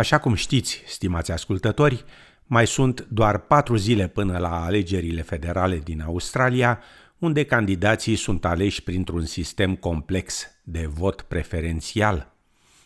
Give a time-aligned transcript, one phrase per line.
[0.00, 2.04] Așa cum știți, stimați ascultători,
[2.46, 6.82] mai sunt doar patru zile până la alegerile federale din Australia,
[7.18, 12.32] unde candidații sunt aleși printr-un sistem complex de vot preferențial.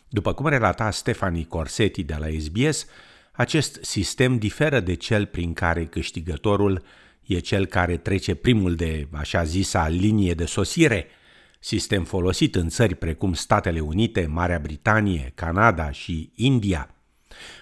[0.09, 2.85] După cum relata Stefanie Corsetti de la SBS,
[3.31, 6.83] acest sistem diferă de cel prin care câștigătorul
[7.23, 11.07] e cel care trece primul de, așa zisa, linie de sosire,
[11.59, 16.89] sistem folosit în țări precum Statele Unite, Marea Britanie, Canada și India–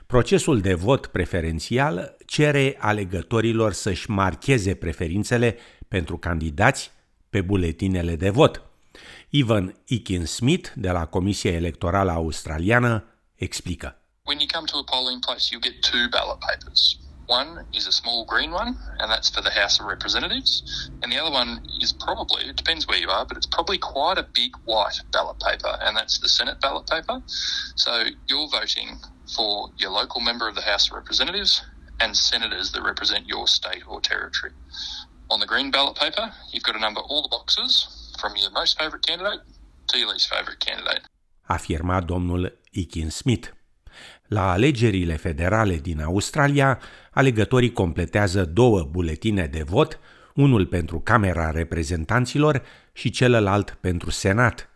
[0.06, 6.92] Procesul de vot preferențial cere alegătorilor să-și marcheze preferințele pentru candidați
[7.30, 8.62] pe buletinele de vot.
[9.30, 13.04] Ivan Ikin Smith de la Comisia Electorală Australiană
[13.36, 13.98] explică.
[14.26, 16.98] When you come to a polling place, you get two ballot papers.
[17.28, 20.52] One is a small green one, and that's for the House of Representatives.
[21.02, 24.18] And the other one is probably, it depends where you are, but it's probably quite
[24.18, 27.22] a big white ballot paper, and that's the Senate ballot paper.
[27.76, 27.92] So
[28.28, 29.00] you're voting
[29.36, 31.62] for your local member of the House of Representatives
[32.00, 34.54] and senators that represent your state or territory.
[35.34, 37.72] On the green ballot paper, you've got to number all the boxes
[38.22, 39.42] from your most favourite candidate
[39.90, 41.02] to your least favourite candidate.
[41.42, 43.48] Afirma domnul Ikin Smith.
[44.28, 46.80] La alegerile federale din Australia,
[47.12, 50.00] alegătorii completează două buletine de vot,
[50.36, 52.62] unul pentru Camera Reprezentanților
[52.94, 54.68] și celălalt pentru Senat–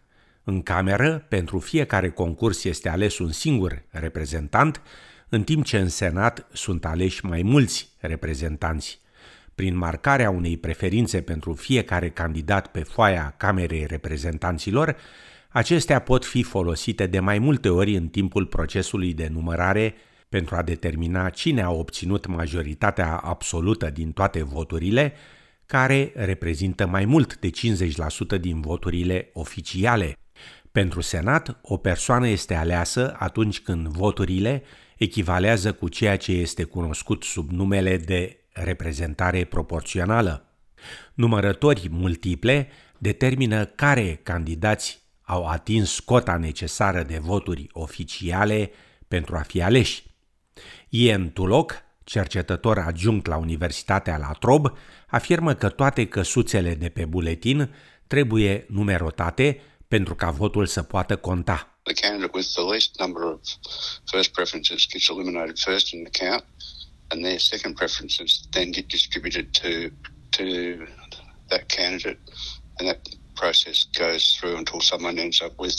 [0.49, 4.81] în cameră, pentru fiecare concurs este ales un singur reprezentant,
[5.29, 8.99] în timp ce în Senat sunt aleși mai mulți reprezentanți.
[9.55, 14.95] Prin marcarea unei preferințe pentru fiecare candidat pe foaia Camerei Reprezentanților,
[15.49, 19.95] acestea pot fi folosite de mai multe ori în timpul procesului de numărare
[20.29, 25.13] pentru a determina cine a obținut majoritatea absolută din toate voturile,
[25.65, 27.49] care reprezintă mai mult de
[28.37, 30.17] 50% din voturile oficiale.
[30.77, 34.63] Pentru Senat, o persoană este aleasă atunci când voturile
[34.97, 40.45] echivalează cu ceea ce este cunoscut sub numele de reprezentare proporțională.
[41.13, 48.71] Numărători multiple determină care candidați au atins cota necesară de voturi oficiale
[49.07, 50.03] pentru a fi aleși.
[50.89, 51.73] Ian Tulloch,
[52.03, 54.71] cercetător adjunct la Universitatea La Trobe,
[55.07, 57.69] afirmă că toate căsuțele de pe buletin
[58.07, 61.79] trebuie numerotate pentru ca votul să poată conta.
[61.83, 63.39] The candidate with the least number of
[64.03, 66.43] first preferences gets eliminated first in the count,
[67.07, 69.69] and their second preferences then get distributed to
[70.29, 70.43] to
[71.47, 72.19] that candidate,
[72.77, 72.99] and that
[73.33, 75.75] process goes through until someone ends up with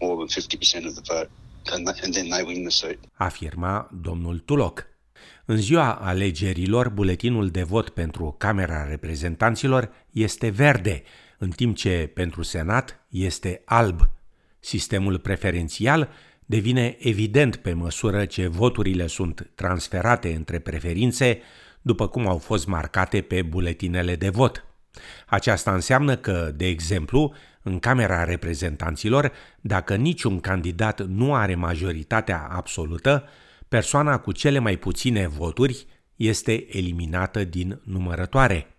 [0.00, 1.30] more than 50% of the vote,
[1.72, 2.98] and, and then they win the seat.
[3.14, 4.86] Afirma domnul Tuloc.
[5.44, 11.02] În ziua alegerilor, buletinul de vot pentru Camera Reprezentanților este verde,
[11.38, 14.00] în timp ce pentru Senat este alb.
[14.60, 16.08] Sistemul preferențial
[16.46, 21.40] devine evident pe măsură ce voturile sunt transferate între preferințe
[21.82, 24.64] după cum au fost marcate pe buletinele de vot.
[25.26, 33.24] Aceasta înseamnă că, de exemplu, în Camera Reprezentanților, dacă niciun candidat nu are majoritatea absolută,
[33.68, 35.86] persoana cu cele mai puține voturi
[36.16, 38.75] este eliminată din numărătoare.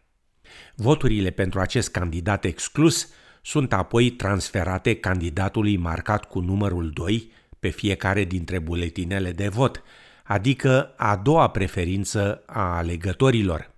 [0.76, 3.10] Voturile pentru acest candidat exclus
[3.42, 9.84] sunt apoi transferate candidatului marcat cu numărul 2 pe fiecare dintre buletinele de vot,
[10.24, 13.72] adică a doua preferință a alegătorilor.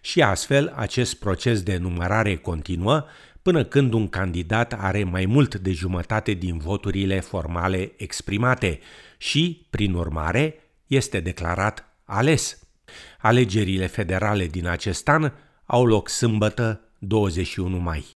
[0.00, 3.04] Și astfel, acest proces de numărare continuă
[3.42, 8.80] până când un candidat are mai mult de jumătate din voturile formale exprimate
[9.18, 10.54] și, prin urmare,
[10.86, 12.58] este declarat ales.
[13.18, 15.32] Alegerile federale din acest an
[15.66, 18.15] au loc sâmbătă 21 mai.